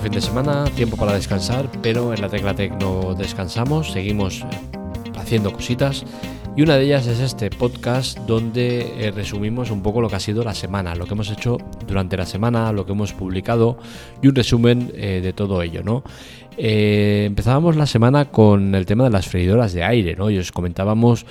[0.00, 4.46] Fin de semana, tiempo para descansar, pero en la Tecla Tech no descansamos, seguimos
[5.16, 6.04] haciendo cositas
[6.56, 10.20] y una de ellas es este podcast donde eh, resumimos un poco lo que ha
[10.20, 13.76] sido la semana, lo que hemos hecho durante la semana, lo que hemos publicado
[14.22, 16.04] y un resumen eh, de todo ello, ¿no?
[16.56, 20.30] Eh, empezábamos la semana con el tema de las freidoras de aire, ¿no?
[20.30, 21.26] Y os comentábamos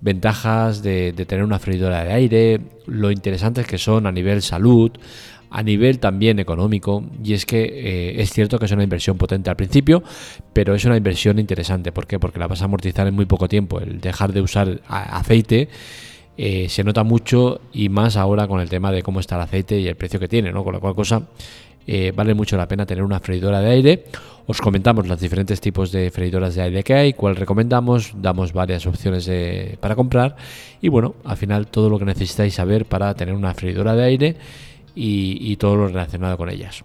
[0.00, 4.90] ventajas de tener una freidora de aire, lo interesantes que son a nivel salud,
[5.50, 9.50] a nivel también económico y es que eh, es cierto que es una inversión potente
[9.50, 10.02] al principio
[10.52, 11.92] pero es una inversión interesante.
[11.92, 13.80] ¿por porque la vas a amortizar en muy poco tiempo.
[13.80, 15.68] El dejar de usar aceite
[16.36, 19.78] eh, se nota mucho y más ahora con el tema de cómo está el aceite
[19.78, 20.64] y el precio que tiene ¿no?
[20.64, 21.22] con la cual cosa
[21.86, 24.04] eh, vale mucho la pena tener una freidora de aire.
[24.46, 28.86] Os comentamos los diferentes tipos de freidoras de aire que hay, cuál recomendamos, damos varias
[28.86, 29.28] opciones
[29.80, 30.36] para comprar
[30.80, 34.36] y bueno, al final todo lo que necesitáis saber para tener una freidora de aire
[34.96, 36.82] y, todo lo relacionado con ellas.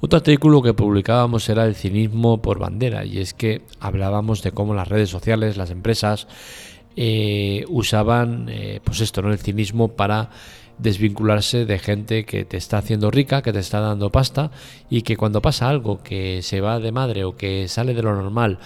[0.00, 4.74] Otro artículo que publicábamos era el cinismo por bandera y es que hablábamos de cómo
[4.74, 6.26] las redes sociales, las empresas
[6.96, 9.32] eh, usaban eh, pues esto, ¿no?
[9.32, 10.30] el cinismo para
[10.78, 14.50] desvincularse de gente que te está haciendo rica, que te está dando pasta
[14.90, 18.14] y que cuando pasa algo que se va de madre o que sale de lo
[18.14, 18.58] normal,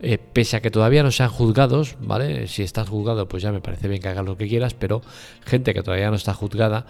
[0.00, 2.46] eh, pese a que todavía no sean juzgados, ¿vale?
[2.46, 5.02] Si estás juzgado, pues ya me parece bien que hagas lo que quieras, pero
[5.44, 6.86] gente que todavía no está juzgada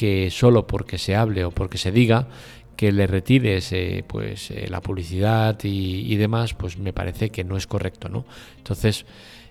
[0.00, 2.26] que solo porque se hable o porque se diga
[2.74, 3.70] que le retires
[4.06, 8.24] pues eh, la publicidad y, demás, pues me parece que no es correcto, ¿no?
[8.56, 9.04] Entonces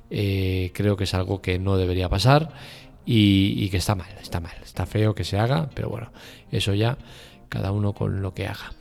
[0.10, 2.50] eh, creo que es algo que no debería pasar
[3.06, 6.12] y, que está mal, está mal, está feo que se haga, pero bueno,
[6.52, 6.98] eso ya
[7.48, 8.74] cada uno con lo que haga.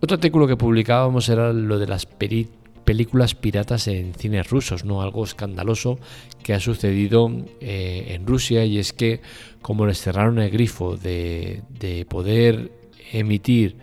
[0.00, 2.59] Otro artículo que publicábamos era lo de las peritas
[2.90, 5.00] películas piratas en cines rusos, ¿no?
[5.00, 6.00] Algo escandaloso
[6.42, 9.20] que ha sucedido eh, en Rusia y es que
[9.62, 11.62] como les cerraron el grifo de,
[12.08, 12.72] poder
[13.12, 13.76] emitir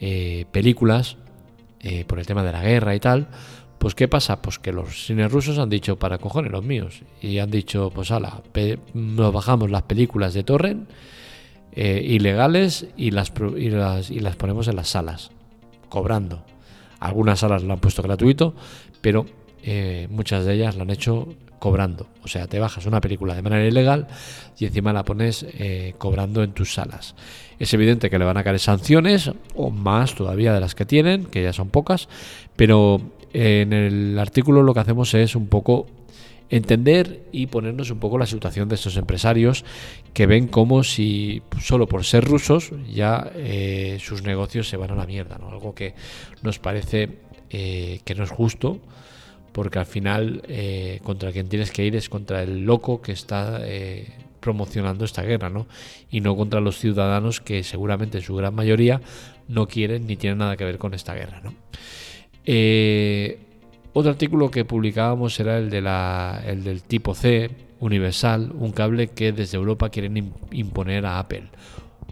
[0.00, 1.16] eh, películas
[1.78, 3.28] eh, por el tema de la guerra y tal,
[3.78, 4.42] pues ¿qué pasa?
[4.42, 8.10] Pues que los cines rusos han dicho para cojones los míos y han dicho pues
[8.10, 8.42] ala,
[8.94, 10.90] nos bajamos las películas de torrent
[11.76, 15.30] ilegales y las, y las, y las ponemos en las salas,
[15.88, 16.44] cobrando.
[17.00, 18.54] Algunas salas lo han puesto gratuito,
[19.00, 19.26] pero
[19.62, 21.28] eh, muchas de ellas lo han hecho
[21.58, 22.08] cobrando.
[22.22, 24.06] O sea, te bajas una película de manera ilegal
[24.58, 27.14] y encima la pones eh, cobrando en tus salas.
[27.58, 31.24] Es evidente que le van a caer sanciones, o más todavía de las que tienen,
[31.24, 32.08] que ya son pocas,
[32.56, 33.00] pero
[33.32, 35.86] en el artículo lo que hacemos es un poco
[36.50, 39.64] entender y ponernos un poco la situación de estos empresarios
[40.12, 44.94] que ven como si solo por ser rusos ya eh, sus negocios se van a
[44.94, 45.48] la mierda, ¿no?
[45.48, 45.94] Algo que
[46.42, 47.18] nos parece
[47.50, 48.78] eh, que no es justo
[49.52, 53.60] porque al final eh, contra quien tienes que ir es contra el loco que está
[54.40, 55.66] promocionando esta guerra, ¿no?
[56.10, 59.00] Y no contra los ciudadanos que seguramente en su gran mayoría
[59.48, 61.54] no quieren ni tienen nada que ver con esta guerra, ¿no?
[63.96, 69.08] Otro artículo que publicábamos era el, de la, el del tipo C universal, un cable
[69.08, 71.44] que desde Europa quieren imponer a Apple,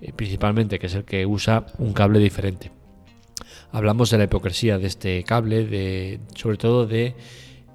[0.00, 2.70] eh, principalmente que es el que usa un cable diferente.
[3.72, 7.16] Hablamos de la hipocresía de este cable, de, sobre todo de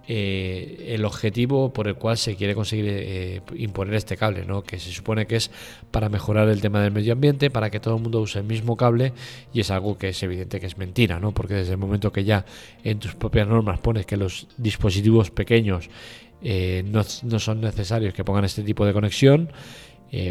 [0.09, 4.63] eh, el objetivo por el cual se quiere conseguir eh, imponer este cable, ¿no?
[4.63, 5.51] que se supone que es
[5.91, 8.77] para mejorar el tema del medio ambiente, para que todo el mundo use el mismo
[8.77, 9.11] cable
[9.53, 11.33] y es algo que es evidente que es mentira, ¿no?
[11.33, 12.45] porque desde el momento que ya
[12.85, 15.89] en tus propias normas pones que los dispositivos pequeños
[16.41, 19.51] eh, no, no, son necesarios que pongan este tipo de conexión,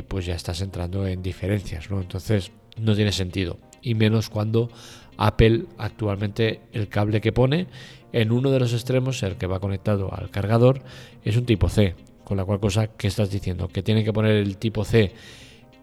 [0.09, 2.01] pues ya estás entrando en diferencias, ¿no?
[2.01, 4.71] entonces no tiene sentido y menos cuando
[5.17, 7.67] Apple actualmente el cable que pone
[8.13, 10.83] en uno de los extremos, el que va conectado al cargador,
[11.25, 11.95] es un tipo C.
[12.25, 13.69] Con la cual cosa, ¿qué estás diciendo?
[13.69, 15.13] Que tienen que poner el tipo C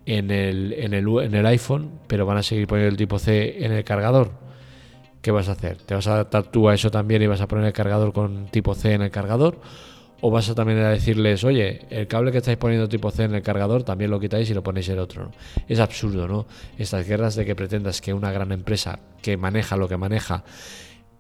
[0.06, 4.32] en el iPhone, pero van a seguir poniendo el tipo C en el cargador.
[5.22, 5.78] ¿Qué vas a hacer?
[5.78, 8.48] ¿Te vas a adaptar tú a eso también y vas a poner el cargador con
[8.48, 9.62] tipo C en el cargador?
[10.20, 13.36] ¿O vas a también a decirles, oye, el cable que estáis poniendo tipo C en
[13.36, 15.32] el cargador también lo quitáis y lo ponéis el otro?
[15.70, 16.46] Es absurdo, ¿no?
[16.78, 20.44] Estas guerras de que pretendas que una gran empresa que maneja lo que maneja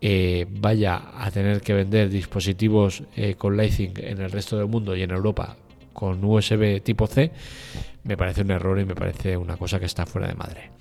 [0.05, 4.97] eh, vaya a tener que vender dispositivos eh, con Lightning en el resto del mundo
[4.97, 5.55] y en Europa
[5.93, 7.31] con USB tipo C,
[8.03, 10.71] me parece un error y me parece una cosa que está fuera de madre.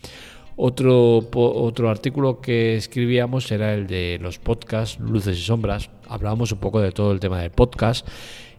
[0.56, 5.88] Otro, otro artículo que escribíamos era el de los podcasts, luces y sombras.
[6.08, 8.04] Hablábamos un poco de todo el tema del podcast,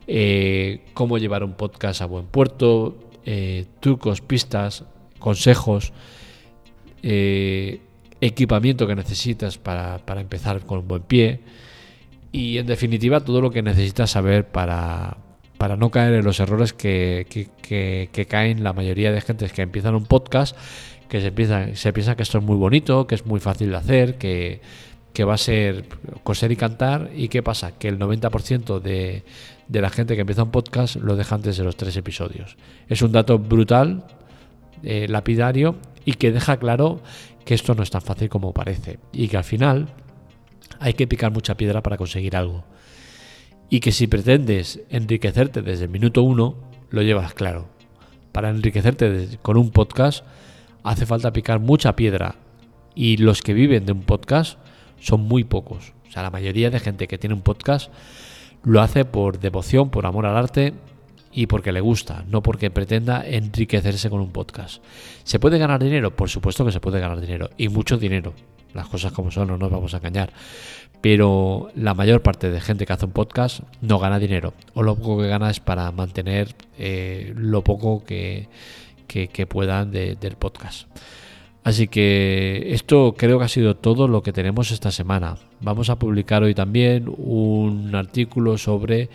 [0.07, 2.95] eh, cómo llevar un podcast a buen puerto,
[3.81, 4.85] trucos, pistas,
[5.19, 5.91] consejos
[8.25, 11.41] equipamiento que necesitas para, empezar con un buen pie
[12.31, 15.17] y en definitiva todo lo que necesitas saber para,
[15.57, 19.95] para no caer en los errores que, que, caen la mayoría de gente que empiezan
[19.95, 20.55] un podcast
[21.09, 23.75] que se piensa, se piensa que esto es muy bonito, que es muy fácil de
[23.75, 24.61] hacer, que,
[25.13, 25.85] que va a ser
[26.23, 27.11] coser y cantar.
[27.13, 27.77] ¿Y qué pasa?
[27.77, 29.23] Que el 90% de,
[29.67, 32.57] de la gente que empieza un podcast lo deja antes de los tres episodios.
[32.89, 34.05] Es un dato brutal,
[34.81, 37.01] eh, lapidario, y que deja claro
[37.45, 38.99] que esto no es tan fácil como parece.
[39.11, 39.89] Y que al final
[40.79, 42.63] hay que picar mucha piedra para conseguir algo.
[43.69, 46.55] Y que si pretendes enriquecerte desde el minuto uno,
[46.89, 47.67] lo llevas claro.
[48.31, 50.25] Para enriquecerte con un podcast
[50.83, 52.35] hace falta picar mucha piedra.
[52.95, 54.59] Y los que viven de un podcast
[54.99, 55.93] son muy pocos.
[56.07, 57.91] O sea, la mayoría de gente que tiene un podcast
[58.63, 60.73] lo hace por devoción, por amor al arte
[61.33, 64.83] y porque le gusta, no porque pretenda enriquecerse con un podcast.
[65.23, 66.15] ¿Se puede ganar dinero?
[66.15, 68.33] Por supuesto que se puede ganar dinero y mucho dinero.
[68.73, 70.31] Las cosas como son, no nos vamos a engañar.
[71.01, 74.53] Pero la mayor parte de gente que hace un podcast no gana dinero.
[74.73, 78.47] O lo poco que gana es para mantener eh, lo poco que,
[79.07, 80.87] que, puedan del podcast.
[81.63, 85.37] Así que esto creo que ha sido todo lo que tenemos esta semana.
[85.61, 89.09] Vamos a publicar hoy también un artículo sobre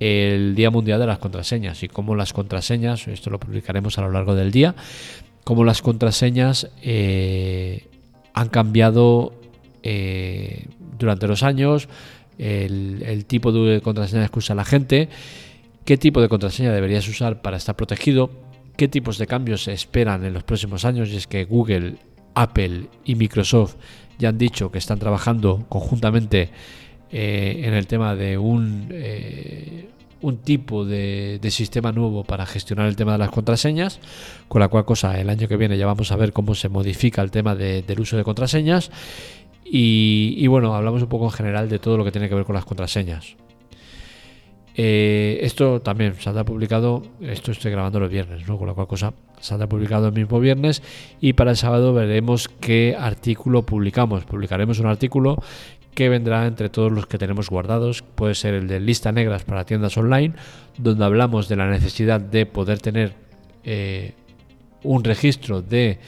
[0.00, 1.82] el Día Mundial de las Contraseñas.
[1.82, 4.74] Y cómo las contraseñas, esto lo publicaremos a lo largo del día,
[5.44, 7.86] cómo las contraseñas eh,
[8.34, 9.34] han cambiado
[9.82, 10.66] eh,
[10.98, 11.88] durante los años,
[12.38, 15.08] el, el, tipo de contraseñas que usa la gente,
[15.84, 18.30] qué tipo de contraseña deberías usar para estar protegido,
[18.76, 21.96] qué tipos de cambios se esperan en los próximos años y es que Google,
[22.34, 23.76] Apple y Microsoft
[24.18, 26.50] ya han dicho que están trabajando conjuntamente
[27.12, 29.90] eh, en el tema de un, eh,
[30.22, 34.00] un tipo de, sistema nuevo para gestionar el tema de las contraseñas,
[34.48, 37.20] con la cual cosa el año que viene ya vamos a ver cómo se modifica
[37.20, 38.90] el tema del uso de contraseñas.
[39.64, 42.54] Y, bueno, hablamos un poco en general de todo lo que tiene que ver con
[42.54, 43.36] las contraseñas.
[44.74, 48.56] Eh, esto también saldrá publicado, esto estoy grabando los viernes, ¿no?
[48.56, 50.82] con la cual cosa saldrá publicado el mismo viernes
[51.20, 54.24] y para el sábado veremos qué artículo publicamos.
[54.24, 55.36] Publicaremos un artículo
[55.94, 58.02] que vendrá entre todos los que tenemos guardados.
[58.02, 60.34] Puede ser el de lista negras para tiendas online,
[60.78, 63.14] donde hablamos de la necesidad de poder tener
[63.64, 64.14] eh,
[64.82, 65.98] un registro de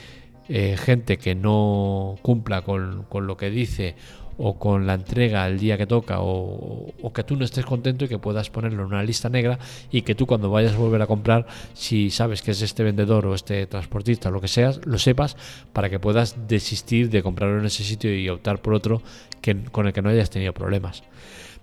[0.48, 3.94] eh, gente que no cumpla con, con lo que dice
[4.36, 8.08] o con la entrega el día que toca o, que tú no estés contento y
[8.08, 9.58] que puedas ponerlo en una lista negra
[9.90, 13.26] y que tú cuando vayas a volver a comprar, si sabes que es este vendedor
[13.26, 15.36] o este transportista o lo que seas, lo sepas
[15.72, 19.02] para que puedas desistir de comprarlo en ese sitio y optar por otro
[19.40, 21.04] que, con el que no hayas tenido problemas.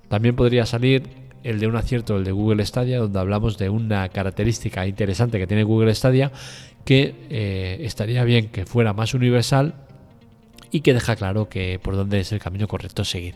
[0.07, 1.03] También podría salir
[1.43, 5.47] el de un acierto, el de Google Stadia, donde hablamos de una característica interesante que
[5.47, 6.31] tiene Google Stadia
[6.85, 9.75] que eh, estaría bien que fuera más universal
[10.71, 13.35] y que deja claro que por dónde es el camino correcto seguir.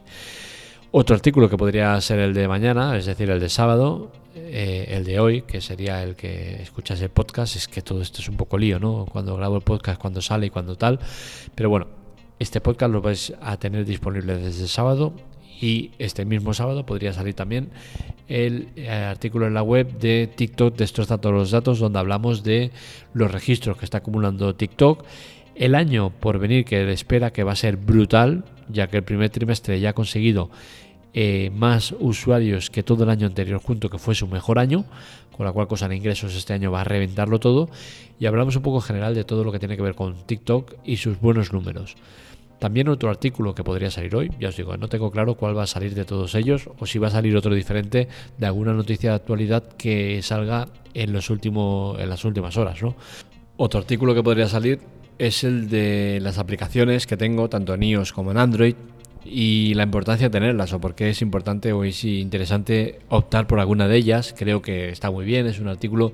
[0.91, 5.03] Otro artículo que podría ser el de mañana, es decir, el de sábado, eh, el
[5.03, 8.37] de hoy, que sería el que escuchas el podcast, es que todo esto es un
[8.37, 9.05] poco lío, ¿no?
[9.11, 10.99] Cuando grabo el podcast, cuando sale y cuando tal.
[11.53, 11.87] Pero bueno,
[12.39, 15.13] este podcast lo vais a tener disponible desde el sábado
[15.59, 17.69] y este mismo sábado podría salir también
[18.27, 22.43] el, el, eh, artículo en la web de TikTok destroza todos los datos donde hablamos
[22.43, 22.71] de
[23.13, 25.05] los registros que está acumulando TikTok
[25.55, 29.29] el año por venir que espera que va a ser brutal, ya que el primer
[29.29, 30.49] trimestre ya ha conseguido
[31.13, 34.83] eh, más usuarios que todo el año anterior junto, que fue su mejor año,
[35.31, 37.69] con la cual cosa en ingresos este año va a reventarlo todo.
[38.19, 40.73] Y hablamos un poco en general de todo lo que tiene que ver con TikTok
[40.83, 41.95] y sus buenos números.
[42.59, 45.63] También otro artículo que podría salir hoy, ya os digo, no tengo claro cuál va
[45.63, 48.07] a salir de todos ellos o si va a salir otro diferente
[48.37, 52.81] de alguna noticia de actualidad que salga en, los últimos, en las últimas horas.
[52.81, 52.95] ¿no?
[53.57, 54.79] Otro artículo que podría salir
[55.17, 58.75] es el de las aplicaciones que tengo tanto en iOS como en Android
[59.25, 63.59] y la importancia de tenerlas o por qué es importante o es interesante optar por
[63.59, 64.35] alguna de ellas.
[64.37, 66.13] Creo que está muy bien, es un artículo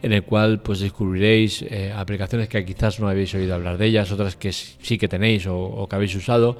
[0.00, 4.12] en el cual pues descubriréis eh, aplicaciones que quizás no habéis oído hablar de ellas,
[4.12, 6.56] otras que sí que tenéis o, que habéis usado.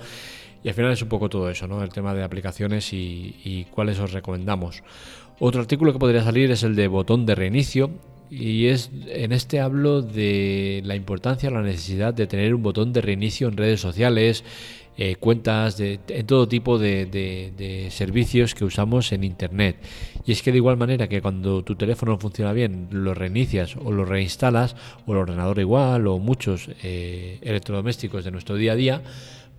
[0.64, 1.82] Y al final es un poco todo eso, ¿no?
[1.82, 4.82] El tema de aplicaciones y, y cuáles os recomendamos.
[5.40, 7.90] Otro artículo que podría salir es el de botón de reinicio,
[8.32, 13.02] y es en este hablo de la importancia, la necesidad de tener un botón de
[13.02, 14.42] reinicio en redes sociales,
[14.96, 19.76] eh, cuentas, de, en todo tipo de, servicios que usamos en Internet.
[20.24, 23.92] Y es que de igual manera que cuando tu teléfono funciona bien, lo reinicias o
[23.92, 29.02] lo reinstalas, o el ordenador igual, o muchos eh, electrodomésticos de nuestro día a día,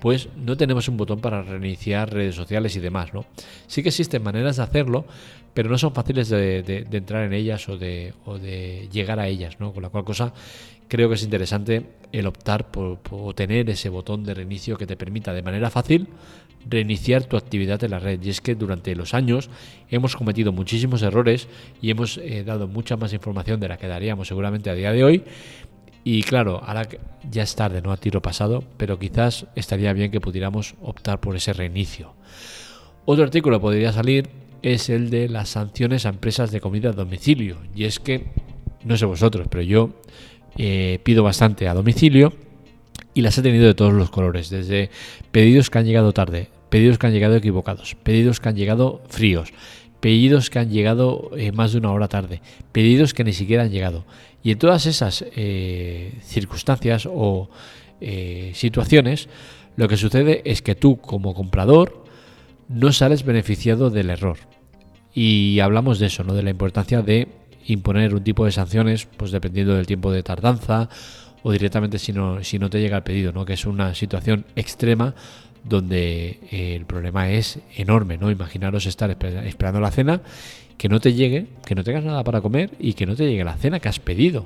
[0.04, 3.24] pues no tenemos un botón para reiniciar redes sociales y demás, ¿no?
[3.68, 5.06] Sí que existen maneras de hacerlo,
[5.54, 9.72] pero no son fáciles de, entrar en ellas o de, llegar a ellas, ¿no?
[9.72, 10.34] Con la cual cosa
[10.90, 13.00] creo que es interesante el optar por,
[13.34, 16.10] tener ese botón de reinicio que te permita de manera fácil
[16.70, 18.22] reiniciar tu actividad en la red.
[18.22, 19.50] Y es que durante los años
[19.90, 21.48] hemos cometido muchísimos errores
[21.82, 25.06] y hemos eh, dado mucha más información de la que daríamos seguramente a día de
[25.06, 25.24] hoy.
[26.04, 26.88] Y claro, ahora
[27.30, 27.92] ya es tarde, ¿no?
[27.92, 32.14] A tiro pasado, pero quizás estaría bien que pudiéramos optar por ese reinicio.
[33.06, 34.30] Otro artículo podría salir
[34.62, 37.58] es el de las sanciones a empresas de comida a domicilio.
[37.76, 38.28] Y es que,
[38.84, 39.92] no sé vosotros, pero yo
[40.58, 42.34] eh, pido bastante a domicilio
[43.14, 44.90] y las he tenido de todos los colores, desde
[45.32, 49.54] pedidos que han llegado tarde, pedidos que han llegado equivocados, pedidos que han llegado fríos,
[50.04, 52.42] pedidos que han llegado eh, más de una hora tarde,
[52.74, 54.04] pedidos que ni siquiera han llegado.
[54.44, 57.50] Y en todas esas eh, circunstancias o
[58.02, 59.30] eh, situaciones,
[59.78, 62.04] lo que sucede es que tú como comprador
[62.68, 64.40] no sales beneficiado del error.
[65.14, 66.34] Y hablamos de eso, ¿no?
[66.34, 67.30] De la importancia de
[67.66, 70.90] imponer un tipo de sanciones, pues dependiendo del tiempo de tardanza
[71.44, 73.46] o directamente si no, si no te llega el pedido, ¿no?
[73.46, 75.16] Que es una situación extrema
[75.64, 78.30] donde eh, el problema es enorme, ¿no?
[78.32, 80.22] Imaginaros estar esperando la cena,
[80.78, 83.44] que no te llegue, que no tengas nada para comer y que no te llegue
[83.44, 84.46] la cena que has pedido.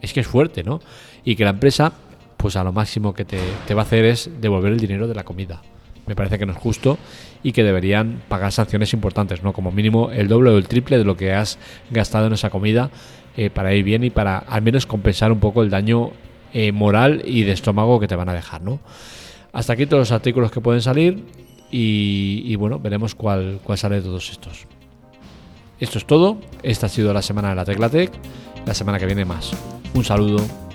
[0.00, 0.80] Es que es fuerte, ¿no?
[1.24, 1.92] Y que la empresa,
[2.36, 3.38] pues a lo máximo que te,
[3.74, 5.62] va a hacer es devolver el dinero de la comida.
[6.06, 6.98] Me parece que no es justo
[7.42, 9.52] y que deberían pagar sanciones importantes, ¿no?
[9.52, 11.58] Como mínimo el doble o el triple de lo que has
[11.90, 12.90] gastado en esa comida
[13.36, 16.10] eh, para ir bien y para al menos compensar un poco el daño
[16.52, 18.80] eh, moral y de estómago que te van a dejar, ¿no?
[19.52, 21.24] Hasta aquí todos los artículos que pueden salir
[21.70, 24.66] y, bueno, veremos cuál, cuál sale de todos estos.
[25.78, 26.38] Esto es todo.
[26.62, 28.12] Esta ha sido la semana de la Teclatec.
[28.66, 29.52] La semana que viene más.
[29.94, 30.69] Un saludo.